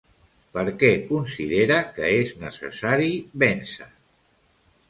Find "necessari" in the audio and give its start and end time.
2.47-3.13